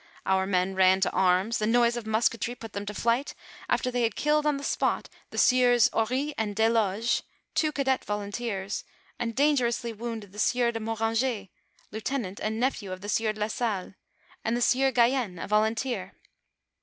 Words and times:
Our 0.25 0.47
men 0.47 0.73
ran 0.73 0.99
to 1.01 1.11
arms, 1.11 1.59
the 1.59 1.67
noise 1.67 1.95
of 1.95 2.07
musketry 2.07 2.55
put 2.55 2.73
them 2.73 2.87
to 2.87 2.93
flight, 2.95 3.35
after 3.69 3.91
they 3.91 4.01
had 4.01 4.15
killed 4.15 4.47
on 4.47 4.57
the 4.57 4.63
spot 4.63 5.09
the 5.29 5.37
sieurs 5.37 5.89
Oris 5.93 6.33
and 6.39 6.55
Desloge, 6.55 7.21
two 7.53 7.71
cadets 7.71 8.07
volunteers, 8.07 8.83
and 9.19 9.35
dangerously 9.35 9.93
wounded 9.93 10.31
the 10.31 10.39
sieur 10.39 10.71
de 10.71 10.79
Moranger, 10.79 11.49
lieutenant 11.91 12.39
and 12.39 12.59
nephew 12.59 12.91
of 12.91 13.01
the 13.01 13.09
sieur 13.09 13.31
do 13.33 13.41
la 13.41 13.47
Salle, 13.47 13.93
and 14.43 14.57
the 14.57 14.61
sieur 14.63 14.91
Gaien, 14.91 15.37
a 15.37 15.47
volunteer. 15.47 16.13